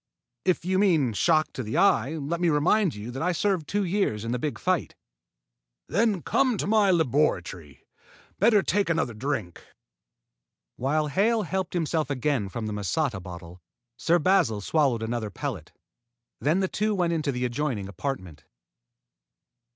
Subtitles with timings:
[0.45, 3.83] "If you mean shock to the eye, let me remind you that I served two
[3.83, 4.95] years in the big fight."
[5.87, 7.85] "Then come to my laboratory.
[8.39, 9.63] Better take another drink."
[10.75, 13.61] While Hale helped himself again from the masata bottle,
[13.95, 15.71] Sir Basil swallowed another pellet.
[16.39, 18.43] Then the two went into the adjoining apartment.